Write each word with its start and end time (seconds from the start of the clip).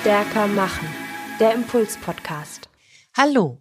Stärker 0.00 0.46
machen. 0.46 0.88
Der 1.40 1.52
Impuls-Podcast. 1.52 2.70
Hallo. 3.14 3.60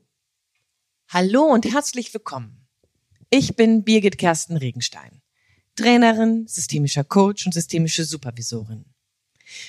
Hallo 1.09 1.43
und 1.43 1.65
herzlich 1.65 2.13
willkommen. 2.13 2.65
Ich 3.29 3.57
bin 3.57 3.83
Birgit 3.83 4.17
Kersten 4.17 4.55
Regenstein, 4.55 5.21
Trainerin, 5.75 6.47
systemischer 6.47 7.03
Coach 7.03 7.45
und 7.45 7.53
systemische 7.53 8.05
Supervisorin. 8.05 8.85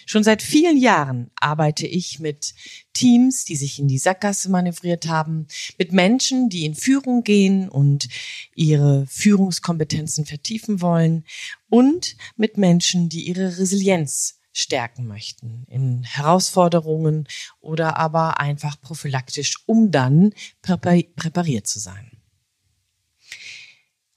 Schon 0.06 0.22
seit 0.22 0.42
vielen 0.42 0.76
Jahren 0.76 1.32
arbeite 1.34 1.88
ich 1.88 2.20
mit 2.20 2.54
Teams, 2.92 3.44
die 3.44 3.56
sich 3.56 3.80
in 3.80 3.88
die 3.88 3.98
Sackgasse 3.98 4.48
manövriert 4.48 5.08
haben, 5.08 5.48
mit 5.76 5.90
Menschen, 5.90 6.50
die 6.50 6.66
in 6.66 6.76
Führung 6.76 7.24
gehen 7.24 7.68
und 7.68 8.08
ihre 8.54 9.08
Führungskompetenzen 9.08 10.24
vertiefen 10.24 10.80
wollen 10.80 11.24
und 11.68 12.16
mit 12.36 12.58
Menschen, 12.58 13.08
die 13.08 13.26
ihre 13.26 13.58
Resilienz 13.58 14.39
stärken 14.60 15.06
möchten 15.06 15.64
in 15.68 16.02
Herausforderungen 16.04 17.26
oder 17.60 17.96
aber 17.96 18.38
einfach 18.38 18.80
prophylaktisch, 18.80 19.56
um 19.66 19.90
dann 19.90 20.32
präpariert 20.62 21.66
zu 21.66 21.78
sein. 21.78 22.10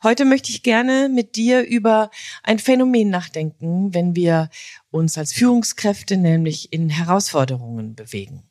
Heute 0.03 0.25
möchte 0.25 0.51
ich 0.51 0.63
gerne 0.63 1.07
mit 1.07 1.37
dir 1.37 1.61
über 1.65 2.11
ein 2.43 2.59
Phänomen 2.59 3.09
nachdenken, 3.09 3.93
wenn 3.93 4.17
wir 4.17 4.49
uns 4.91 5.17
als 5.17 5.31
Führungskräfte 5.31 6.17
nämlich 6.17 6.73
in 6.73 6.89
Herausforderungen 6.89 7.95
bewegen. 7.95 8.43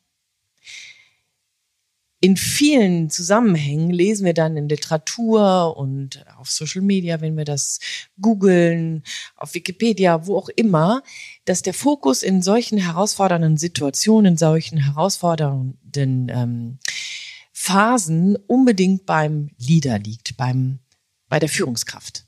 In 2.23 2.37
vielen 2.37 3.09
Zusammenhängen 3.09 3.89
lesen 3.89 4.25
wir 4.25 4.33
dann 4.33 4.55
in 4.55 4.69
Literatur 4.69 5.75
und 5.75 6.23
auf 6.37 6.49
Social 6.49 6.81
Media, 6.81 7.19
wenn 7.19 7.35
wir 7.35 7.43
das 7.43 7.81
googeln, 8.21 9.03
auf 9.35 9.53
Wikipedia, 9.55 10.25
wo 10.25 10.37
auch 10.37 10.47
immer, 10.47 11.03
dass 11.43 11.63
der 11.63 11.73
Fokus 11.73 12.23
in 12.23 12.41
solchen 12.41 12.77
herausfordernden 12.77 13.57
Situationen, 13.57 14.31
in 14.31 14.37
solchen 14.37 14.77
herausfordernden 14.77 16.31
ähm, 16.33 16.79
Phasen 17.51 18.37
unbedingt 18.47 19.05
beim 19.05 19.49
Leader 19.57 19.99
liegt, 19.99 20.37
beim 20.37 20.79
bei 21.27 21.39
der 21.39 21.49
Führungskraft. 21.49 22.25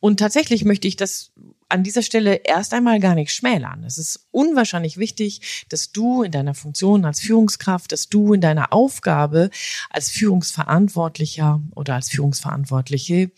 Und 0.00 0.18
tatsächlich 0.18 0.64
möchte 0.64 0.88
ich 0.88 0.96
das 0.96 1.32
an 1.68 1.82
dieser 1.82 2.02
Stelle 2.02 2.34
erst 2.44 2.72
einmal 2.72 3.00
gar 3.00 3.14
nicht 3.14 3.32
schmälern. 3.32 3.84
Es 3.84 3.98
ist 3.98 4.28
unwahrscheinlich 4.30 4.96
wichtig, 4.96 5.66
dass 5.68 5.92
du 5.92 6.22
in 6.22 6.30
deiner 6.30 6.54
Funktion 6.54 7.04
als 7.04 7.20
Führungskraft, 7.20 7.90
dass 7.90 8.08
du 8.08 8.32
in 8.32 8.40
deiner 8.40 8.72
Aufgabe 8.72 9.50
als 9.90 10.10
Führungsverantwortlicher 10.10 11.62
oder 11.74 11.94
als 11.94 12.10
Führungsverantwortliche 12.10 13.32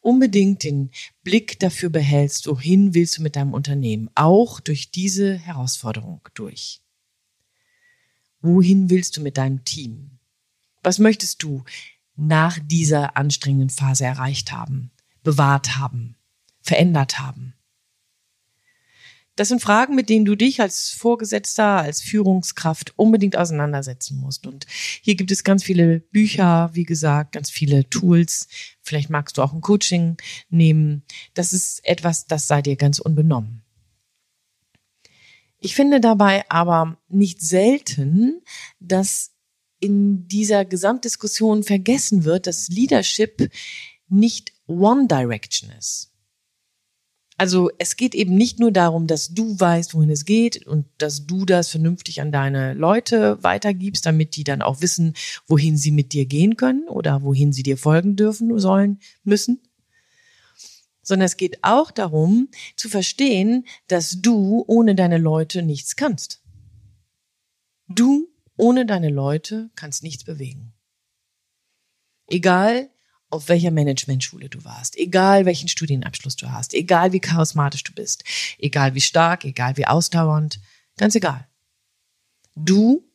unbedingt 0.00 0.62
den 0.62 0.90
Blick 1.24 1.58
dafür 1.58 1.90
behältst, 1.90 2.46
wohin 2.46 2.94
willst 2.94 3.18
du 3.18 3.22
mit 3.22 3.36
deinem 3.36 3.54
Unternehmen, 3.54 4.10
auch 4.14 4.60
durch 4.60 4.90
diese 4.90 5.34
Herausforderung 5.34 6.20
durch. 6.34 6.80
Wohin 8.40 8.88
willst 8.88 9.16
du 9.16 9.20
mit 9.20 9.36
deinem 9.36 9.64
Team? 9.64 10.18
Was 10.82 10.98
möchtest 10.98 11.42
du 11.42 11.64
nach 12.16 12.58
dieser 12.62 13.16
anstrengenden 13.16 13.70
Phase 13.70 14.04
erreicht 14.04 14.52
haben, 14.52 14.90
bewahrt 15.22 15.76
haben, 15.76 16.16
verändert 16.60 17.18
haben? 17.18 17.54
Das 19.40 19.48
sind 19.48 19.62
Fragen, 19.62 19.94
mit 19.94 20.10
denen 20.10 20.26
du 20.26 20.34
dich 20.34 20.60
als 20.60 20.90
Vorgesetzter, 20.90 21.64
als 21.64 22.02
Führungskraft 22.02 22.92
unbedingt 22.98 23.38
auseinandersetzen 23.38 24.18
musst. 24.18 24.46
Und 24.46 24.66
hier 25.00 25.14
gibt 25.14 25.30
es 25.30 25.44
ganz 25.44 25.64
viele 25.64 26.00
Bücher, 26.00 26.68
wie 26.74 26.84
gesagt, 26.84 27.32
ganz 27.32 27.48
viele 27.48 27.88
Tools. 27.88 28.48
Vielleicht 28.82 29.08
magst 29.08 29.38
du 29.38 29.42
auch 29.42 29.54
ein 29.54 29.62
Coaching 29.62 30.18
nehmen. 30.50 31.04
Das 31.32 31.54
ist 31.54 31.82
etwas, 31.86 32.26
das 32.26 32.48
sei 32.48 32.60
dir 32.60 32.76
ganz 32.76 32.98
unbenommen. 32.98 33.62
Ich 35.58 35.74
finde 35.74 36.00
dabei 36.00 36.44
aber 36.50 36.98
nicht 37.08 37.40
selten, 37.40 38.42
dass 38.78 39.32
in 39.78 40.28
dieser 40.28 40.66
Gesamtdiskussion 40.66 41.62
vergessen 41.62 42.24
wird, 42.24 42.46
dass 42.46 42.68
Leadership 42.68 43.50
nicht 44.08 44.52
One 44.70 45.08
Direction 45.08 45.70
ist. 45.76 46.12
Also 47.36 47.70
es 47.78 47.96
geht 47.96 48.14
eben 48.14 48.36
nicht 48.36 48.60
nur 48.60 48.70
darum, 48.70 49.06
dass 49.06 49.32
du 49.32 49.58
weißt, 49.58 49.94
wohin 49.94 50.10
es 50.10 50.26
geht 50.26 50.66
und 50.66 50.86
dass 50.98 51.26
du 51.26 51.46
das 51.46 51.70
vernünftig 51.70 52.20
an 52.20 52.32
deine 52.32 52.74
Leute 52.74 53.42
weitergibst, 53.42 54.04
damit 54.04 54.36
die 54.36 54.44
dann 54.44 54.60
auch 54.60 54.82
wissen, 54.82 55.14
wohin 55.46 55.76
sie 55.78 55.90
mit 55.90 56.12
dir 56.12 56.26
gehen 56.26 56.56
können 56.56 56.86
oder 56.86 57.22
wohin 57.22 57.52
sie 57.52 57.62
dir 57.62 57.78
folgen 57.78 58.14
dürfen, 58.14 58.58
sollen, 58.58 59.00
müssen. 59.24 59.62
Sondern 61.02 61.26
es 61.26 61.38
geht 61.38 61.58
auch 61.62 61.90
darum, 61.90 62.48
zu 62.76 62.90
verstehen, 62.90 63.66
dass 63.88 64.20
du 64.20 64.62
ohne 64.66 64.94
deine 64.94 65.16
Leute 65.16 65.62
nichts 65.62 65.96
kannst. 65.96 66.42
Du 67.88 68.28
ohne 68.58 68.84
deine 68.84 69.08
Leute 69.08 69.70
kannst 69.74 70.02
nichts 70.02 70.24
bewegen. 70.24 70.74
Egal, 72.28 72.90
auf 73.30 73.48
welcher 73.48 73.70
Managementschule 73.70 74.48
du 74.48 74.64
warst, 74.64 74.96
egal 74.98 75.46
welchen 75.46 75.68
Studienabschluss 75.68 76.36
du 76.36 76.50
hast, 76.50 76.74
egal 76.74 77.12
wie 77.12 77.20
charismatisch 77.20 77.84
du 77.84 77.92
bist, 77.92 78.24
egal 78.58 78.94
wie 78.94 79.00
stark, 79.00 79.44
egal 79.44 79.76
wie 79.76 79.86
ausdauernd, 79.86 80.60
ganz 80.96 81.14
egal. 81.14 81.48
Du 82.56 83.08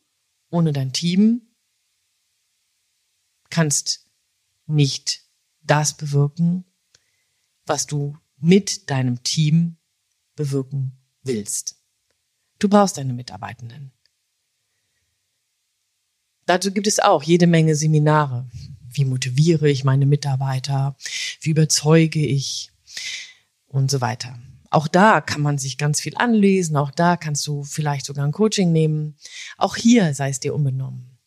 ohne 0.50 0.72
dein 0.72 0.92
Team 0.92 1.42
kannst 3.50 4.06
nicht 4.66 5.22
das 5.62 5.96
bewirken, 5.96 6.64
was 7.66 7.86
du 7.86 8.16
mit 8.38 8.90
deinem 8.90 9.22
Team 9.22 9.76
bewirken 10.34 10.98
willst. 11.22 11.76
Du 12.58 12.68
brauchst 12.68 12.96
deine 12.96 13.12
Mitarbeitenden. 13.12 13.92
Dazu 16.46 16.72
gibt 16.72 16.86
es 16.86 17.00
auch 17.00 17.22
jede 17.22 17.46
Menge 17.46 17.74
Seminare. 17.74 18.48
Wie 18.96 19.04
motiviere 19.04 19.68
ich 19.68 19.84
meine 19.84 20.06
Mitarbeiter? 20.06 20.96
Wie 21.40 21.50
überzeuge 21.50 22.24
ich? 22.24 22.70
Und 23.66 23.90
so 23.90 24.00
weiter. 24.00 24.38
Auch 24.70 24.88
da 24.88 25.20
kann 25.20 25.42
man 25.42 25.58
sich 25.58 25.78
ganz 25.78 26.00
viel 26.00 26.16
anlesen. 26.16 26.76
Auch 26.76 26.90
da 26.90 27.16
kannst 27.16 27.46
du 27.46 27.62
vielleicht 27.62 28.06
sogar 28.06 28.24
ein 28.24 28.32
Coaching 28.32 28.72
nehmen. 28.72 29.16
Auch 29.58 29.76
hier 29.76 30.14
sei 30.14 30.30
es 30.30 30.40
dir 30.40 30.54
unbenommen. 30.54 31.18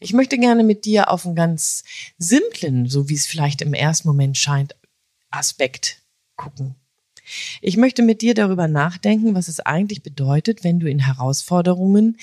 Ich 0.00 0.12
möchte 0.12 0.38
gerne 0.38 0.62
mit 0.62 0.84
dir 0.84 1.10
auf 1.10 1.26
einen 1.26 1.34
ganz 1.34 1.82
simplen, 2.18 2.88
so 2.88 3.08
wie 3.08 3.14
es 3.14 3.26
vielleicht 3.26 3.62
im 3.62 3.74
ersten 3.74 4.06
Moment 4.06 4.36
scheint, 4.36 4.76
Aspekt 5.30 6.02
gucken. 6.36 6.76
Ich 7.60 7.76
möchte 7.76 8.02
mit 8.02 8.22
dir 8.22 8.34
darüber 8.34 8.68
nachdenken, 8.68 9.34
was 9.34 9.48
es 9.48 9.60
eigentlich 9.60 10.02
bedeutet, 10.02 10.62
wenn 10.62 10.78
du 10.78 10.88
in 10.88 11.00
Herausforderungen 11.00 12.16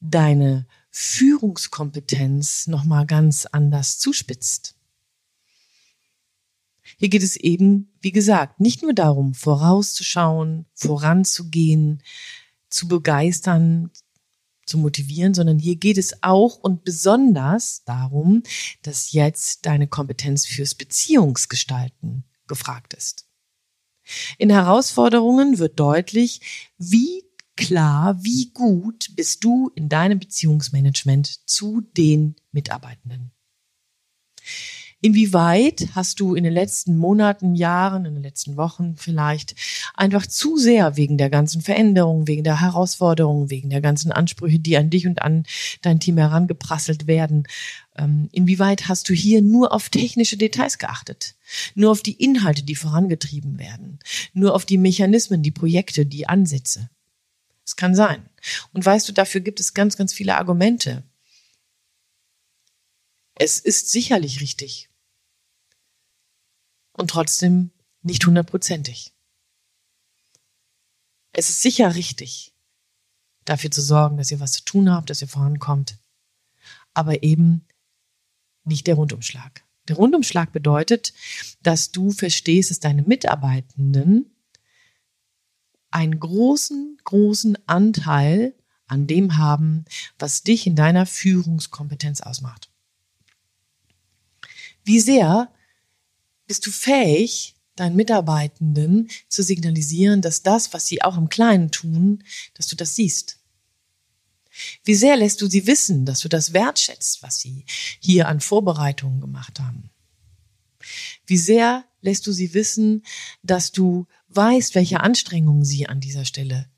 deine 0.00 0.66
Führungskompetenz 0.92 2.66
nochmal 2.66 3.06
ganz 3.06 3.46
anders 3.46 3.98
zuspitzt. 3.98 4.76
Hier 6.98 7.08
geht 7.08 7.22
es 7.22 7.36
eben, 7.36 7.90
wie 8.00 8.12
gesagt, 8.12 8.60
nicht 8.60 8.82
nur 8.82 8.92
darum, 8.92 9.34
vorauszuschauen, 9.34 10.66
voranzugehen, 10.74 12.02
zu 12.68 12.88
begeistern, 12.88 13.90
zu 14.66 14.78
motivieren, 14.78 15.34
sondern 15.34 15.58
hier 15.58 15.76
geht 15.76 15.98
es 15.98 16.22
auch 16.22 16.56
und 16.58 16.84
besonders 16.84 17.82
darum, 17.84 18.42
dass 18.82 19.12
jetzt 19.12 19.66
deine 19.66 19.88
Kompetenz 19.88 20.46
fürs 20.46 20.74
Beziehungsgestalten 20.74 22.24
gefragt 22.46 22.94
ist. 22.94 23.26
In 24.36 24.50
Herausforderungen 24.50 25.58
wird 25.58 25.80
deutlich, 25.80 26.72
wie 26.76 27.21
klar, 27.56 28.22
wie 28.22 28.50
gut 28.52 29.10
bist 29.16 29.44
du 29.44 29.70
in 29.74 29.88
deinem 29.88 30.18
Beziehungsmanagement 30.18 31.48
zu 31.48 31.82
den 31.96 32.36
Mitarbeitenden? 32.52 33.32
Inwieweit 35.04 35.88
hast 35.96 36.20
du 36.20 36.36
in 36.36 36.44
den 36.44 36.52
letzten 36.52 36.96
Monaten, 36.96 37.56
Jahren, 37.56 38.04
in 38.04 38.14
den 38.14 38.22
letzten 38.22 38.56
Wochen 38.56 38.94
vielleicht 38.96 39.56
einfach 39.94 40.28
zu 40.28 40.56
sehr 40.56 40.96
wegen 40.96 41.18
der 41.18 41.28
ganzen 41.28 41.60
Veränderungen, 41.60 42.28
wegen 42.28 42.44
der 42.44 42.60
Herausforderungen, 42.60 43.50
wegen 43.50 43.68
der 43.68 43.80
ganzen 43.80 44.12
Ansprüche, 44.12 44.60
die 44.60 44.76
an 44.76 44.90
dich 44.90 45.08
und 45.08 45.20
an 45.20 45.42
dein 45.82 45.98
Team 45.98 46.18
herangeprasselt 46.18 47.08
werden, 47.08 47.48
ähm, 47.96 48.28
inwieweit 48.30 48.88
hast 48.88 49.08
du 49.08 49.12
hier 49.12 49.42
nur 49.42 49.72
auf 49.72 49.88
technische 49.88 50.36
Details 50.36 50.78
geachtet? 50.78 51.34
Nur 51.74 51.90
auf 51.90 52.02
die 52.02 52.22
Inhalte, 52.22 52.62
die 52.62 52.76
vorangetrieben 52.76 53.58
werden? 53.58 53.98
Nur 54.34 54.54
auf 54.54 54.64
die 54.64 54.78
Mechanismen, 54.78 55.42
die 55.42 55.50
Projekte, 55.50 56.06
die 56.06 56.28
Ansätze? 56.28 56.90
Es 57.72 57.76
kann 57.76 57.94
sein. 57.94 58.28
Und 58.74 58.84
weißt 58.84 59.08
du, 59.08 59.14
dafür 59.14 59.40
gibt 59.40 59.58
es 59.58 59.72
ganz, 59.72 59.96
ganz 59.96 60.12
viele 60.12 60.36
Argumente. 60.36 61.04
Es 63.34 63.58
ist 63.58 63.90
sicherlich 63.90 64.42
richtig. 64.42 64.90
Und 66.92 67.08
trotzdem 67.08 67.70
nicht 68.02 68.26
hundertprozentig. 68.26 69.14
Es 71.32 71.48
ist 71.48 71.62
sicher 71.62 71.94
richtig, 71.94 72.54
dafür 73.46 73.70
zu 73.70 73.80
sorgen, 73.80 74.18
dass 74.18 74.30
ihr 74.30 74.40
was 74.40 74.52
zu 74.52 74.64
tun 74.66 74.92
habt, 74.92 75.08
dass 75.08 75.22
ihr 75.22 75.28
vorankommt. 75.28 75.96
Aber 76.92 77.22
eben 77.22 77.66
nicht 78.64 78.86
der 78.86 78.96
Rundumschlag. 78.96 79.64
Der 79.88 79.96
Rundumschlag 79.96 80.52
bedeutet, 80.52 81.14
dass 81.62 81.90
du 81.90 82.10
verstehst, 82.10 82.70
dass 82.70 82.80
deine 82.80 83.00
Mitarbeitenden 83.00 84.31
einen 85.92 86.18
großen, 86.18 86.98
großen 87.04 87.58
Anteil 87.66 88.54
an 88.86 89.06
dem 89.06 89.36
haben, 89.38 89.84
was 90.18 90.42
dich 90.42 90.66
in 90.66 90.76
deiner 90.76 91.06
Führungskompetenz 91.06 92.20
ausmacht. 92.20 92.70
Wie 94.84 95.00
sehr 95.00 95.52
bist 96.46 96.66
du 96.66 96.70
fähig, 96.70 97.54
deinen 97.76 97.96
Mitarbeitenden 97.96 99.08
zu 99.28 99.42
signalisieren, 99.42 100.20
dass 100.20 100.42
das, 100.42 100.74
was 100.74 100.86
sie 100.86 101.02
auch 101.02 101.16
im 101.16 101.28
Kleinen 101.28 101.70
tun, 101.70 102.22
dass 102.54 102.66
du 102.66 102.76
das 102.76 102.96
siehst? 102.96 103.38
Wie 104.84 104.94
sehr 104.94 105.16
lässt 105.16 105.40
du 105.40 105.46
sie 105.46 105.66
wissen, 105.66 106.04
dass 106.04 106.20
du 106.20 106.28
das 106.28 106.52
wertschätzt, 106.52 107.22
was 107.22 107.40
sie 107.40 107.64
hier 108.00 108.28
an 108.28 108.40
Vorbereitungen 108.40 109.20
gemacht 109.20 109.58
haben? 109.60 109.91
Wie 111.26 111.36
sehr 111.36 111.84
lässt 112.00 112.26
du 112.26 112.32
sie 112.32 112.54
wissen, 112.54 113.04
dass 113.42 113.72
du 113.72 114.06
weißt, 114.28 114.74
welche 114.74 115.00
Anstrengungen 115.00 115.64
sie 115.64 115.88
an 115.88 116.00
dieser 116.00 116.24
Stelle 116.24 116.68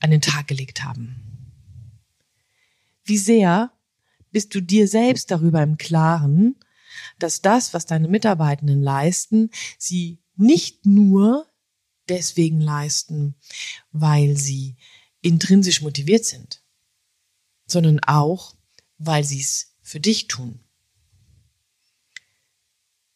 an 0.00 0.10
den 0.10 0.20
Tag 0.20 0.48
gelegt 0.48 0.82
haben? 0.82 1.24
Wie 3.04 3.18
sehr 3.18 3.72
bist 4.30 4.54
du 4.54 4.60
dir 4.60 4.88
selbst 4.88 5.30
darüber 5.30 5.62
im 5.62 5.76
Klaren, 5.76 6.56
dass 7.18 7.42
das, 7.42 7.74
was 7.74 7.86
deine 7.86 8.08
Mitarbeitenden 8.08 8.82
leisten, 8.82 9.50
sie 9.78 10.18
nicht 10.36 10.86
nur 10.86 11.46
deswegen 12.08 12.60
leisten, 12.60 13.34
weil 13.92 14.36
sie 14.36 14.76
intrinsisch 15.20 15.82
motiviert 15.82 16.24
sind, 16.24 16.62
sondern 17.66 18.00
auch, 18.00 18.56
weil 18.98 19.24
sie 19.24 19.40
es 19.40 19.76
für 19.82 20.00
dich 20.00 20.28
tun. 20.28 20.63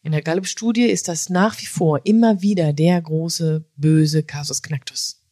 In 0.08 0.12
der 0.12 0.22
Gallup-Studie 0.22 0.86
ist 0.86 1.06
das 1.06 1.28
nach 1.28 1.60
wie 1.60 1.66
vor 1.66 2.06
immer 2.06 2.40
wieder 2.40 2.72
der 2.72 2.98
große, 2.98 3.66
böse 3.76 4.22
Casus 4.22 4.62
Knactus. 4.62 5.22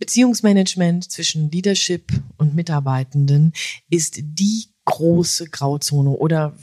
Beziehungsmanagement 0.00 1.08
zwischen 1.08 1.52
Leadership 1.52 2.12
und 2.36 2.56
Mitarbeitenden 2.56 3.52
ist 3.88 4.16
die 4.18 4.74
große 4.86 5.50
Grauzone 5.50 6.10
oder 6.10 6.58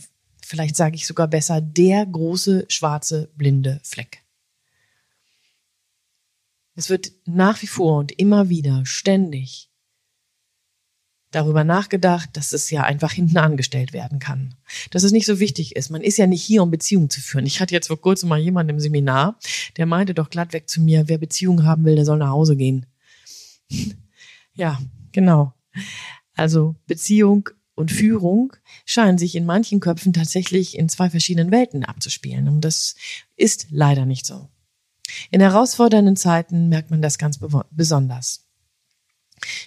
vielleicht 0.45 0.75
sage 0.75 0.97
ich 0.97 1.07
sogar 1.07 1.29
besser, 1.29 1.61
der 1.61 2.05
große 2.05 2.65
schwarze 2.67 3.31
blinde 3.37 3.79
Fleck. 3.85 4.25
Es 6.75 6.89
wird 6.89 7.13
nach 7.23 7.61
wie 7.61 7.67
vor 7.67 7.99
und 7.99 8.11
immer 8.19 8.49
wieder 8.49 8.85
ständig 8.85 9.70
darüber 11.31 11.63
nachgedacht, 11.63 12.29
dass 12.33 12.51
es 12.51 12.69
ja 12.69 12.83
einfach 12.83 13.11
hinten 13.11 13.37
angestellt 13.37 13.93
werden 13.93 14.19
kann. 14.19 14.55
Dass 14.91 15.03
es 15.03 15.11
nicht 15.11 15.25
so 15.25 15.39
wichtig 15.39 15.75
ist. 15.75 15.89
Man 15.89 16.01
ist 16.01 16.17
ja 16.17 16.27
nicht 16.27 16.43
hier, 16.43 16.61
um 16.61 16.71
Beziehungen 16.71 17.09
zu 17.09 17.21
führen. 17.21 17.45
Ich 17.45 17.59
hatte 17.59 17.73
jetzt 17.73 17.87
vor 17.87 17.99
kurzem 17.99 18.29
mal 18.29 18.39
jemanden 18.39 18.71
im 18.71 18.79
Seminar, 18.79 19.39
der 19.77 19.85
meinte 19.85 20.13
doch 20.13 20.29
glattweg 20.29 20.69
zu 20.69 20.81
mir, 20.81 21.07
wer 21.07 21.17
Beziehungen 21.17 21.65
haben 21.65 21.85
will, 21.85 21.95
der 21.95 22.05
soll 22.05 22.17
nach 22.17 22.29
Hause 22.29 22.55
gehen. 22.55 22.85
ja, 24.53 24.79
genau. 25.11 25.53
Also 26.35 26.75
Beziehung 26.85 27.49
und 27.75 27.91
Führung 27.91 28.53
scheinen 28.85 29.17
sich 29.17 29.35
in 29.35 29.45
manchen 29.45 29.79
Köpfen 29.79 30.13
tatsächlich 30.13 30.77
in 30.77 30.89
zwei 30.89 31.09
verschiedenen 31.09 31.51
Welten 31.51 31.85
abzuspielen. 31.85 32.47
Und 32.47 32.61
das 32.61 32.95
ist 33.35 33.67
leider 33.69 34.05
nicht 34.05 34.25
so. 34.25 34.49
In 35.29 35.41
herausfordernden 35.41 36.15
Zeiten 36.15 36.69
merkt 36.69 36.91
man 36.91 37.01
das 37.01 37.17
ganz 37.17 37.39
besonders. 37.71 38.47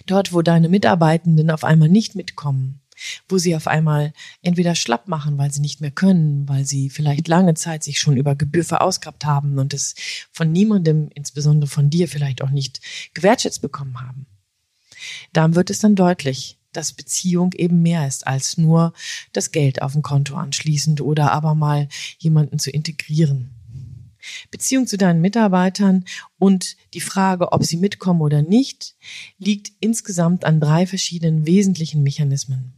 Dort, 0.05 0.33
wo 0.33 0.41
deine 0.41 0.69
Mitarbeitenden 0.69 1.49
auf 1.49 1.63
einmal 1.63 1.89
nicht 1.89 2.15
mitkommen, 2.15 2.81
wo 3.27 3.37
sie 3.37 3.55
auf 3.55 3.67
einmal 3.67 4.13
entweder 4.41 4.75
schlapp 4.75 5.07
machen, 5.07 5.37
weil 5.37 5.51
sie 5.51 5.61
nicht 5.61 5.81
mehr 5.81 5.91
können, 5.91 6.47
weil 6.47 6.65
sie 6.65 6.89
vielleicht 6.89 7.27
lange 7.27 7.53
Zeit 7.55 7.83
sich 7.83 7.99
schon 7.99 8.17
über 8.17 8.35
Gebühr 8.35 8.63
verausgabt 8.63 9.25
haben 9.25 9.57
und 9.59 9.73
es 9.73 9.95
von 10.31 10.51
niemandem, 10.51 11.09
insbesondere 11.13 11.69
von 11.69 11.89
dir, 11.89 12.07
vielleicht 12.07 12.41
auch 12.41 12.51
nicht 12.51 12.81
gewertschätzt 13.13 13.61
bekommen 13.61 13.99
haben. 14.01 14.27
Da 15.33 15.53
wird 15.55 15.69
es 15.69 15.79
dann 15.79 15.95
deutlich, 15.95 16.57
dass 16.71 16.93
Beziehung 16.93 17.53
eben 17.53 17.81
mehr 17.81 18.07
ist 18.07 18.27
als 18.27 18.57
nur 18.57 18.93
das 19.33 19.51
Geld 19.51 19.81
auf 19.81 19.93
dem 19.93 20.01
Konto 20.01 20.35
anschließend 20.35 21.01
oder 21.01 21.31
aber 21.31 21.55
mal 21.55 21.87
jemanden 22.17 22.59
zu 22.59 22.69
integrieren. 22.69 23.51
Beziehung 24.51 24.87
zu 24.87 24.97
deinen 24.97 25.21
Mitarbeitern 25.21 26.05
und 26.37 26.75
die 26.93 27.01
Frage, 27.01 27.51
ob 27.51 27.63
sie 27.63 27.77
mitkommen 27.77 28.21
oder 28.21 28.41
nicht, 28.41 28.95
liegt 29.37 29.71
insgesamt 29.79 30.45
an 30.45 30.59
drei 30.59 30.87
verschiedenen 30.87 31.45
wesentlichen 31.45 32.03
Mechanismen. 32.03 32.73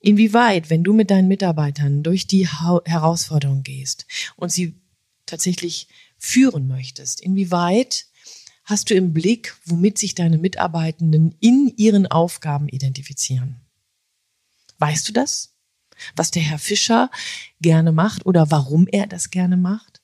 Inwieweit, 0.00 0.68
wenn 0.68 0.84
du 0.84 0.92
mit 0.92 1.10
deinen 1.10 1.28
Mitarbeitern 1.28 2.02
durch 2.02 2.26
die 2.26 2.46
Herausforderung 2.46 3.62
gehst 3.62 4.06
und 4.36 4.52
sie 4.52 4.74
tatsächlich 5.24 5.88
führen 6.18 6.68
möchtest, 6.68 7.22
inwieweit 7.22 8.06
hast 8.64 8.90
du 8.90 8.94
im 8.94 9.12
Blick, 9.12 9.56
womit 9.64 9.96
sich 9.96 10.14
deine 10.14 10.36
Mitarbeitenden 10.36 11.34
in 11.40 11.72
ihren 11.76 12.06
Aufgaben 12.06 12.68
identifizieren? 12.68 13.60
Weißt 14.78 15.08
du 15.08 15.12
das? 15.12 15.53
Was 16.16 16.30
der 16.30 16.42
Herr 16.42 16.58
Fischer 16.58 17.10
gerne 17.60 17.92
macht 17.92 18.26
oder 18.26 18.50
warum 18.50 18.86
er 18.86 19.06
das 19.06 19.30
gerne 19.30 19.56
macht? 19.56 20.02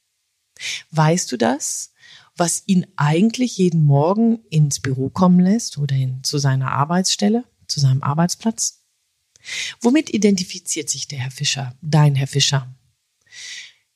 Weißt 0.91 1.31
du 1.33 1.37
das, 1.37 1.93
was 2.37 2.63
ihn 2.67 2.87
eigentlich 2.97 3.59
jeden 3.59 3.85
Morgen 3.85 4.41
ins 4.51 4.81
Büro 4.81 5.11
kommen 5.11 5.41
lässt 5.41 5.79
oder 5.79 5.95
hin, 5.95 6.21
zu 6.23 6.39
seiner 6.39 6.73
Arbeitsstelle, 6.73 7.45
zu 7.67 7.81
seinem 7.81 8.03
Arbeitsplatz? 8.03 8.83
Womit 9.81 10.13
identifiziert 10.13 10.91
sich 10.91 11.09
der 11.09 11.19
Herr 11.19 11.31
Fischer, 11.31 11.75
dein 11.81 12.15
Herr 12.15 12.27
Fischer, 12.27 12.75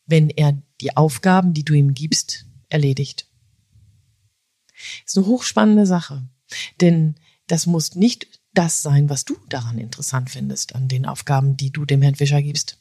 wenn 0.07 0.31
er 0.31 0.61
die 0.81 0.97
Aufgaben, 0.97 1.55
die 1.55 1.65
du 1.65 1.75
ihm 1.75 1.95
gibst, 1.95 2.47
erledigt? 2.69 3.29
Ist 5.07 5.17
eine 5.17 5.27
hochspannende 5.27 5.87
Sache, 5.87 6.27
denn 6.81 7.15
das 7.47 7.67
muss 7.67 7.95
nicht 7.95 8.41
das 8.55 8.83
sein, 8.83 9.09
was 9.09 9.25
du 9.25 9.37
daran 9.49 9.79
interessant 9.79 10.31
findest, 10.31 10.75
an 10.75 10.89
den 10.89 11.07
Aufgaben, 11.07 11.57
die 11.57 11.71
du 11.71 11.85
dem 11.85 12.03
Herrn 12.03 12.15
Fischer 12.15 12.43
gibst. 12.43 12.79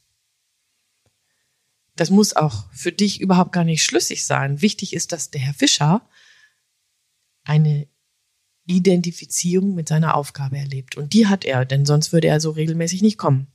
Das 1.96 2.10
muss 2.10 2.36
auch 2.36 2.72
für 2.72 2.92
dich 2.92 3.22
überhaupt 3.22 3.52
gar 3.52 3.64
nicht 3.64 3.84
schlüssig 3.84 4.26
sein. 4.26 4.62
Wichtig 4.62 4.94
ist, 4.94 5.12
dass 5.12 5.30
der 5.30 5.42
Herr 5.42 5.54
Fischer 5.54 6.08
eine 7.44 7.88
Identifizierung 8.66 9.76
mit 9.76 9.90
seiner 9.90 10.16
Aufgabe 10.16 10.58
erlebt. 10.58 10.98
Und 10.98 11.14
die 11.14 11.28
hat 11.28 11.46
er, 11.46 11.66
denn 11.66 11.86
sonst 11.86 12.14
würde 12.14 12.28
er 12.28 12.40
so 12.40 12.52
regelmäßig 12.52 13.02
nicht 13.02 13.18
kommen. 13.18 13.48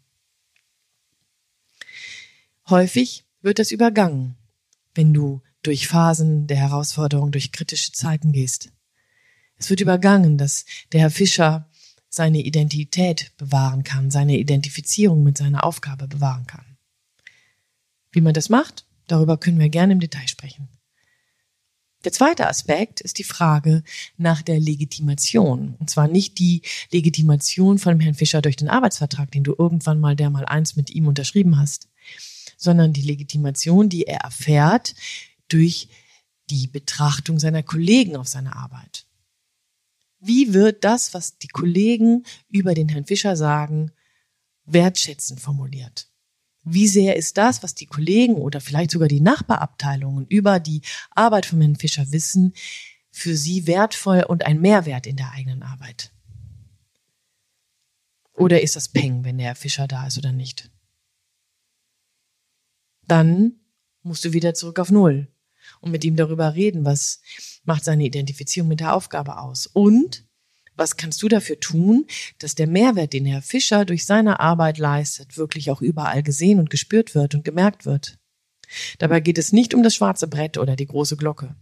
Häufig 2.68 3.24
wird 3.40 3.58
das 3.58 3.70
übergangen, 3.70 4.36
wenn 4.94 5.14
du 5.14 5.42
durch 5.62 5.88
Phasen 5.88 6.46
der 6.46 6.58
Herausforderung, 6.58 7.32
durch 7.32 7.50
kritische 7.50 7.92
Zeiten 7.92 8.32
gehst. 8.32 8.70
Es 9.56 9.70
wird 9.70 9.80
übergangen, 9.80 10.38
dass 10.38 10.64
der 10.92 11.00
Herr 11.00 11.10
Fischer 11.10 11.67
seine 12.18 12.42
Identität 12.42 13.32
bewahren 13.38 13.84
kann, 13.84 14.10
seine 14.10 14.36
Identifizierung 14.36 15.22
mit 15.22 15.38
seiner 15.38 15.62
Aufgabe 15.64 16.08
bewahren 16.08 16.46
kann. 16.48 16.76
Wie 18.10 18.20
man 18.20 18.34
das 18.34 18.48
macht, 18.48 18.84
darüber 19.06 19.38
können 19.38 19.60
wir 19.60 19.68
gerne 19.68 19.92
im 19.92 20.00
Detail 20.00 20.26
sprechen. 20.26 20.68
Der 22.04 22.12
zweite 22.12 22.48
Aspekt 22.48 23.00
ist 23.00 23.18
die 23.18 23.24
Frage 23.24 23.84
nach 24.16 24.42
der 24.42 24.58
Legitimation. 24.58 25.76
Und 25.78 25.90
zwar 25.90 26.08
nicht 26.08 26.40
die 26.40 26.62
Legitimation 26.90 27.78
von 27.78 28.00
Herrn 28.00 28.14
Fischer 28.14 28.42
durch 28.42 28.56
den 28.56 28.68
Arbeitsvertrag, 28.68 29.30
den 29.30 29.44
du 29.44 29.54
irgendwann 29.56 30.00
mal 30.00 30.16
der 30.16 30.30
mal 30.30 30.44
eins 30.44 30.74
mit 30.74 30.90
ihm 30.90 31.06
unterschrieben 31.06 31.56
hast, 31.56 31.88
sondern 32.56 32.92
die 32.92 33.02
Legitimation, 33.02 33.88
die 33.88 34.06
er 34.06 34.22
erfährt 34.22 34.96
durch 35.48 35.88
die 36.50 36.66
Betrachtung 36.66 37.38
seiner 37.38 37.62
Kollegen 37.62 38.16
auf 38.16 38.26
seine 38.26 38.56
Arbeit. 38.56 39.07
Wie 40.20 40.52
wird 40.52 40.84
das, 40.84 41.14
was 41.14 41.38
die 41.38 41.48
Kollegen 41.48 42.24
über 42.48 42.74
den 42.74 42.88
Herrn 42.88 43.06
Fischer 43.06 43.36
sagen, 43.36 43.92
wertschätzend 44.64 45.40
formuliert? 45.40 46.10
Wie 46.64 46.88
sehr 46.88 47.16
ist 47.16 47.38
das, 47.38 47.62
was 47.62 47.74
die 47.74 47.86
Kollegen 47.86 48.34
oder 48.34 48.60
vielleicht 48.60 48.90
sogar 48.90 49.08
die 49.08 49.20
Nachbarabteilungen 49.20 50.26
über 50.26 50.60
die 50.60 50.82
Arbeit 51.10 51.46
von 51.46 51.60
Herrn 51.60 51.76
Fischer 51.76 52.10
wissen, 52.10 52.52
für 53.10 53.36
sie 53.36 53.66
wertvoll 53.66 54.24
und 54.28 54.44
ein 54.44 54.60
Mehrwert 54.60 55.06
in 55.06 55.16
der 55.16 55.32
eigenen 55.32 55.62
Arbeit? 55.62 56.12
Oder 58.34 58.60
ist 58.60 58.76
das 58.76 58.88
Peng, 58.88 59.24
wenn 59.24 59.38
der 59.38 59.48
Herr 59.48 59.54
Fischer 59.56 59.88
da 59.88 60.06
ist 60.06 60.18
oder 60.18 60.32
nicht? 60.32 60.70
Dann 63.06 63.60
musst 64.02 64.24
du 64.24 64.32
wieder 64.32 64.54
zurück 64.54 64.78
auf 64.78 64.90
Null 64.90 65.28
und 65.80 65.90
mit 65.90 66.04
ihm 66.04 66.16
darüber 66.16 66.54
reden, 66.54 66.84
was 66.84 67.20
macht 67.64 67.84
seine 67.84 68.04
Identifizierung 68.04 68.68
mit 68.68 68.80
der 68.80 68.94
Aufgabe 68.94 69.38
aus 69.38 69.66
und 69.66 70.24
was 70.76 70.96
kannst 70.96 71.22
du 71.22 71.28
dafür 71.28 71.58
tun, 71.58 72.06
dass 72.38 72.54
der 72.54 72.68
Mehrwert, 72.68 73.12
den 73.12 73.26
Herr 73.26 73.42
Fischer 73.42 73.84
durch 73.84 74.06
seine 74.06 74.38
Arbeit 74.38 74.78
leistet, 74.78 75.36
wirklich 75.36 75.70
auch 75.70 75.82
überall 75.82 76.22
gesehen 76.22 76.60
und 76.60 76.70
gespürt 76.70 77.16
wird 77.16 77.34
und 77.34 77.44
gemerkt 77.44 77.84
wird? 77.84 78.16
Dabei 78.98 79.20
geht 79.20 79.38
es 79.38 79.52
nicht 79.52 79.74
um 79.74 79.82
das 79.82 79.96
schwarze 79.96 80.28
Brett 80.28 80.56
oder 80.56 80.76
die 80.76 80.86
große 80.86 81.16
Glocke. 81.16 81.56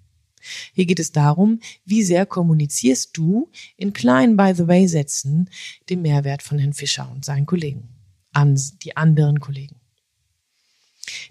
Hier 0.75 0.87
geht 0.87 1.01
es 1.01 1.13
darum, 1.13 1.61
wie 1.85 2.03
sehr 2.03 2.27
kommunizierst 2.27 3.17
du 3.17 3.51
in 3.77 3.93
kleinen 3.93 4.37
By-the-Way-Sätzen 4.37 5.51
den 5.89 6.03
Mehrwert 6.03 6.43
von 6.43 6.59
Herrn 6.59 6.75
Fischer 6.75 7.11
und 7.11 7.25
seinen 7.25 7.47
Kollegen 7.47 7.89
an 8.33 8.61
die 8.83 8.97
anderen 8.97 9.41
Kollegen. 9.41 9.75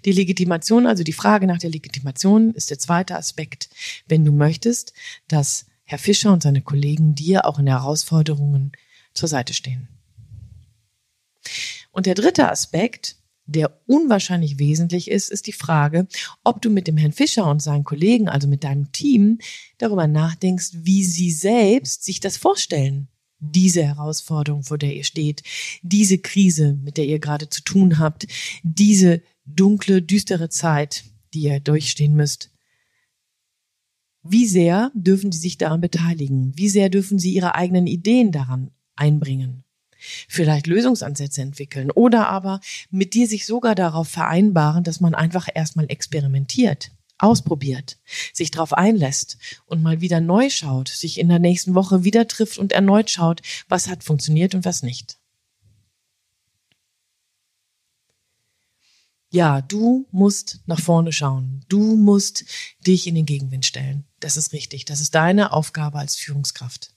Die 0.06 0.12
Legitimation, 0.12 0.86
also 0.86 1.02
die 1.02 1.12
Frage 1.12 1.46
nach 1.46 1.58
der 1.58 1.70
Legitimation, 1.70 2.54
ist 2.54 2.70
der 2.70 2.78
zweite 2.78 3.16
Aspekt. 3.16 3.68
Wenn 4.06 4.24
du 4.24 4.30
möchtest, 4.30 4.92
dass 5.26 5.66
Herr 5.82 5.98
Fischer 5.98 6.32
und 6.32 6.44
seine 6.44 6.62
Kollegen 6.62 7.16
dir 7.16 7.44
auch 7.44 7.58
in 7.58 7.66
Herausforderungen 7.66 8.72
zur 9.14 9.28
Seite 9.28 9.52
stehen. 9.52 9.88
Und 11.90 12.06
der 12.06 12.14
dritte 12.14 12.50
Aspekt, 12.50 13.16
der 13.46 13.80
unwahrscheinlich 13.86 14.58
wesentlich 14.58 15.10
ist, 15.10 15.28
ist 15.28 15.46
die 15.48 15.52
Frage, 15.52 16.06
ob 16.44 16.62
du 16.62 16.70
mit 16.70 16.86
dem 16.86 16.96
Herrn 16.96 17.12
Fischer 17.12 17.48
und 17.48 17.62
seinen 17.62 17.84
Kollegen, 17.84 18.28
also 18.28 18.46
mit 18.46 18.62
deinem 18.62 18.92
Team, 18.92 19.38
darüber 19.78 20.06
nachdenkst, 20.06 20.70
wie 20.72 21.04
sie 21.04 21.32
selbst 21.32 22.04
sich 22.04 22.20
das 22.20 22.36
vorstellen. 22.36 23.08
Diese 23.38 23.84
Herausforderung, 23.84 24.62
vor 24.62 24.78
der 24.78 24.94
ihr 24.94 25.04
steht, 25.04 25.42
diese 25.82 26.18
Krise, 26.18 26.78
mit 26.82 26.96
der 26.96 27.06
ihr 27.06 27.18
gerade 27.18 27.48
zu 27.48 27.62
tun 27.62 27.98
habt, 27.98 28.26
diese 28.62 29.22
dunkle, 29.46 30.02
düstere 30.02 30.48
Zeit, 30.48 31.04
die 31.32 31.42
ihr 31.42 31.60
durchstehen 31.60 32.14
müsst. 32.14 32.50
Wie 34.22 34.46
sehr 34.46 34.90
dürfen 34.94 35.30
sie 35.30 35.38
sich 35.38 35.56
daran 35.56 35.80
beteiligen? 35.80 36.52
Wie 36.56 36.68
sehr 36.68 36.88
dürfen 36.88 37.18
sie 37.18 37.32
ihre 37.32 37.54
eigenen 37.54 37.86
Ideen 37.86 38.32
daran 38.32 38.70
einbringen? 38.96 39.62
Vielleicht 40.28 40.66
Lösungsansätze 40.66 41.42
entwickeln 41.42 41.90
oder 41.90 42.28
aber 42.28 42.60
mit 42.90 43.14
dir 43.14 43.26
sich 43.28 43.46
sogar 43.46 43.74
darauf 43.74 44.08
vereinbaren, 44.08 44.84
dass 44.84 45.00
man 45.00 45.14
einfach 45.14 45.48
erstmal 45.54 45.86
experimentiert, 45.88 46.90
ausprobiert, 47.18 47.98
sich 48.32 48.50
darauf 48.50 48.72
einlässt 48.72 49.38
und 49.64 49.82
mal 49.82 50.00
wieder 50.00 50.20
neu 50.20 50.50
schaut, 50.50 50.88
sich 50.88 51.18
in 51.18 51.28
der 51.28 51.38
nächsten 51.38 51.74
Woche 51.74 52.04
wieder 52.04 52.28
trifft 52.28 52.58
und 52.58 52.72
erneut 52.72 53.10
schaut, 53.10 53.42
was 53.68 53.88
hat 53.88 54.04
funktioniert 54.04 54.54
und 54.54 54.64
was 54.64 54.82
nicht. 54.82 55.18
Ja, 59.30 59.60
du 59.60 60.06
musst 60.12 60.60
nach 60.66 60.80
vorne 60.80 61.12
schauen. 61.12 61.64
Du 61.68 61.96
musst 61.96 62.44
dich 62.86 63.06
in 63.06 63.14
den 63.14 63.26
Gegenwind 63.26 63.66
stellen. 63.66 64.04
Das 64.20 64.36
ist 64.36 64.52
richtig. 64.52 64.84
Das 64.84 65.00
ist 65.00 65.14
deine 65.14 65.52
Aufgabe 65.52 65.98
als 65.98 66.16
Führungskraft. 66.16 66.94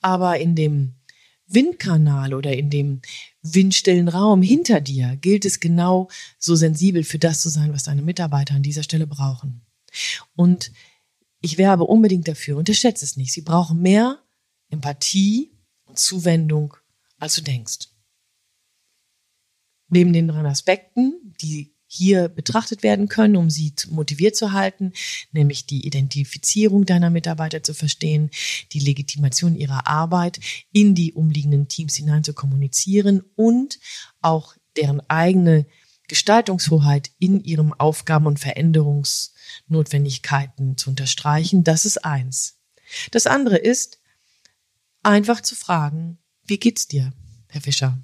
Aber 0.00 0.38
in 0.38 0.54
dem 0.54 0.94
Windkanal 1.46 2.34
oder 2.34 2.56
in 2.56 2.70
dem 2.70 3.00
windstillen 3.42 4.08
Raum 4.08 4.42
hinter 4.42 4.80
dir 4.80 5.16
gilt 5.16 5.44
es 5.44 5.60
genau 5.60 6.08
so 6.38 6.54
sensibel 6.56 7.04
für 7.04 7.18
das 7.18 7.40
zu 7.40 7.48
sein, 7.48 7.72
was 7.72 7.84
deine 7.84 8.02
Mitarbeiter 8.02 8.54
an 8.54 8.62
dieser 8.62 8.82
Stelle 8.82 9.06
brauchen. 9.06 9.62
Und 10.36 10.72
ich 11.40 11.56
werbe 11.56 11.84
unbedingt 11.84 12.28
dafür, 12.28 12.56
unterschätze 12.56 13.04
es 13.04 13.16
nicht. 13.16 13.32
Sie 13.32 13.42
brauchen 13.42 13.80
mehr 13.80 14.22
Empathie 14.70 15.52
und 15.84 15.98
Zuwendung, 15.98 16.74
als 17.18 17.36
du 17.36 17.42
denkst. 17.42 17.88
Neben 19.88 20.12
den 20.12 20.28
drei 20.28 20.44
Aspekten, 20.44 21.34
die 21.40 21.72
hier 21.90 22.28
betrachtet 22.28 22.82
werden 22.82 23.08
können, 23.08 23.36
um 23.36 23.48
sie 23.48 23.72
motiviert 23.88 24.36
zu 24.36 24.52
halten, 24.52 24.92
nämlich 25.32 25.64
die 25.64 25.86
Identifizierung 25.86 26.84
deiner 26.84 27.08
Mitarbeiter 27.08 27.62
zu 27.62 27.72
verstehen, 27.72 28.28
die 28.72 28.80
Legitimation 28.80 29.56
ihrer 29.56 29.86
Arbeit 29.86 30.38
in 30.70 30.94
die 30.94 31.14
umliegenden 31.14 31.66
Teams 31.68 31.96
hinein 31.96 32.24
zu 32.24 32.34
kommunizieren 32.34 33.22
und 33.36 33.80
auch 34.20 34.54
deren 34.76 35.00
eigene 35.08 35.64
Gestaltungshoheit 36.08 37.10
in 37.18 37.42
ihrem 37.42 37.72
Aufgaben- 37.72 38.26
und 38.26 38.38
Veränderungsnotwendigkeiten 38.38 40.76
zu 40.76 40.90
unterstreichen. 40.90 41.64
Das 41.64 41.86
ist 41.86 42.04
eins. 42.04 42.58
Das 43.10 43.26
andere 43.26 43.56
ist, 43.56 43.98
einfach 45.02 45.40
zu 45.40 45.54
fragen, 45.54 46.18
wie 46.44 46.58
geht's 46.58 46.86
dir, 46.86 47.14
Herr 47.48 47.62
Fischer? 47.62 47.98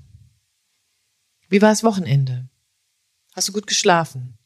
Wie 1.54 1.62
war 1.62 1.70
das 1.70 1.84
Wochenende? 1.84 2.48
Hast 3.32 3.46
du 3.46 3.52
gut 3.52 3.68
geschlafen? 3.68 4.36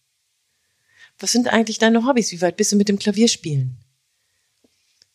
Was 1.19 1.33
sind 1.33 1.49
eigentlich 1.49 1.79
deine 1.79 2.05
Hobbys? 2.05 2.33
Wie 2.33 2.43
weit 2.43 2.59
bist 2.59 2.71
du 2.71 2.77
mit 2.77 2.91
dem 2.91 2.99
Klavierspielen? 2.99 3.79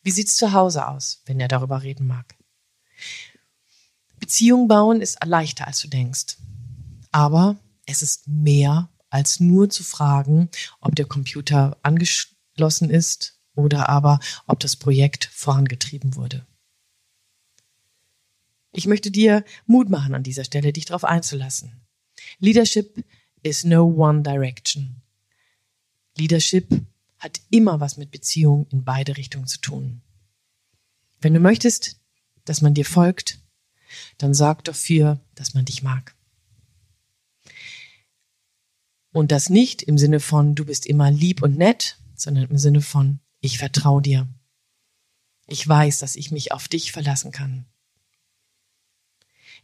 Wie 0.02 0.10
sieht's 0.10 0.34
zu 0.34 0.52
Hause 0.52 0.88
aus, 0.88 1.22
wenn 1.26 1.38
er 1.38 1.46
darüber 1.46 1.84
reden 1.84 2.08
mag? 2.08 2.34
Beziehung 4.18 4.66
bauen 4.66 5.00
ist 5.00 5.24
leichter, 5.24 5.68
als 5.68 5.82
du 5.82 5.86
denkst. 5.86 6.36
Aber 7.12 7.58
es 7.86 8.02
ist 8.02 8.26
mehr 8.26 8.90
als 9.08 9.38
nur 9.38 9.70
zu 9.70 9.84
fragen, 9.84 10.50
ob 10.80 10.96
der 10.96 11.06
Computer 11.06 11.78
angeschlossen 11.84 12.90
ist 12.90 13.38
oder 13.54 13.88
aber 13.88 14.18
ob 14.48 14.58
das 14.58 14.74
Projekt 14.74 15.26
vorangetrieben 15.32 16.16
wurde. 16.16 16.44
Ich 18.76 18.86
möchte 18.86 19.12
dir 19.12 19.44
Mut 19.66 19.88
machen 19.88 20.14
an 20.14 20.24
dieser 20.24 20.42
Stelle, 20.42 20.72
dich 20.72 20.84
darauf 20.84 21.04
einzulassen. 21.04 21.80
Leadership 22.40 23.04
is 23.44 23.64
no 23.64 23.84
one 23.84 24.22
direction. 24.22 25.00
Leadership 26.16 26.68
hat 27.18 27.40
immer 27.50 27.78
was 27.78 27.96
mit 27.96 28.10
Beziehung 28.10 28.66
in 28.70 28.84
beide 28.84 29.16
Richtungen 29.16 29.46
zu 29.46 29.60
tun. 29.60 30.02
Wenn 31.20 31.34
du 31.34 31.40
möchtest, 31.40 32.00
dass 32.44 32.62
man 32.62 32.74
dir 32.74 32.84
folgt, 32.84 33.38
dann 34.18 34.34
sorg 34.34 34.64
dafür, 34.64 35.20
dass 35.36 35.54
man 35.54 35.64
dich 35.64 35.84
mag. 35.84 36.16
Und 39.12 39.30
das 39.30 39.50
nicht 39.50 39.82
im 39.82 39.98
Sinne 39.98 40.18
von, 40.18 40.56
du 40.56 40.64
bist 40.64 40.84
immer 40.86 41.12
lieb 41.12 41.42
und 41.42 41.56
nett, 41.56 41.98
sondern 42.16 42.50
im 42.50 42.58
Sinne 42.58 42.80
von, 42.80 43.20
ich 43.40 43.58
vertraue 43.58 44.02
dir. 44.02 44.28
Ich 45.46 45.66
weiß, 45.66 46.00
dass 46.00 46.16
ich 46.16 46.32
mich 46.32 46.50
auf 46.50 46.66
dich 46.66 46.90
verlassen 46.90 47.30
kann. 47.30 47.66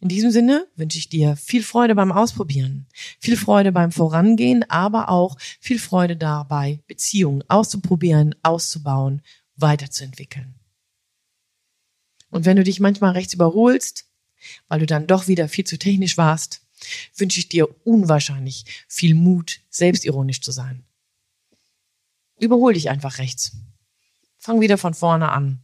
In 0.01 0.09
diesem 0.09 0.31
Sinne 0.31 0.67
wünsche 0.77 0.97
ich 0.97 1.11
dir 1.11 1.37
viel 1.37 1.63
Freude 1.63 1.95
beim 1.95 2.11
Ausprobieren, 2.11 2.87
viel 3.19 3.37
Freude 3.37 3.71
beim 3.71 3.93
Vorangehen, 3.93 4.69
aber 4.71 5.11
auch 5.11 5.39
viel 5.61 5.79
Freude 5.79 6.17
dabei, 6.17 6.81
Beziehungen 6.87 7.45
auszuprobieren, 7.49 8.35
auszubauen, 8.43 9.21
weiterzuentwickeln. 9.57 10.55
Und 12.31 12.47
wenn 12.47 12.57
du 12.57 12.65
dich 12.65 12.81
manchmal 12.81 13.13
rechts 13.13 13.35
überholst, 13.35 14.07
weil 14.69 14.81
du 14.81 14.87
dann 14.87 15.07
doch 15.07 15.29
wieder 15.29 15.49
viel 15.49 15.65
zu 15.65 15.79
technisch 15.79 16.17
warst, 16.17 16.63
wünsche 17.17 17.41
ich 17.41 17.51
dir 17.51 17.69
unwahrscheinlich 17.85 18.65
viel 18.89 19.15
Mut, 19.15 19.61
selbstironisch 19.69 20.41
zu 20.41 20.51
sein. 20.51 20.83
Überhol 22.39 22.73
dich 22.73 22.89
einfach 22.89 23.19
rechts. 23.19 23.53
Fang 24.39 24.63
wieder 24.63 24.79
von 24.79 24.95
vorne 24.95 25.31
an. 25.31 25.61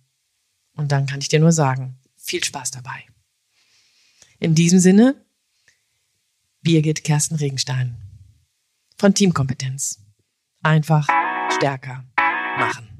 Und 0.74 0.92
dann 0.92 1.06
kann 1.06 1.22
ich 1.22 1.28
dir 1.28 1.40
nur 1.40 1.52
sagen, 1.52 1.98
viel 2.16 2.44
Spaß 2.44 2.72
dabei. 2.72 3.06
In 4.38 4.54
diesem 4.54 4.78
Sinne, 4.78 5.24
Birgit 6.62 7.04
Kersten 7.04 7.36
Regenstein 7.36 7.96
von 8.98 9.14
Teamkompetenz. 9.14 10.00
Einfach 10.62 11.06
stärker 11.50 12.04
machen. 12.58 12.95